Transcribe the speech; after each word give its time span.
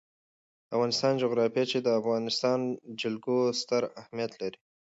د 0.67 0.69
افغانستان 0.75 1.13
جغرافیه 1.23 1.63
کې 1.71 1.79
د 1.81 1.89
افغانستان 1.99 2.59
جلکو 3.01 3.35
ستر 3.59 3.81
اهمیت 4.01 4.31
لري. 4.41 4.59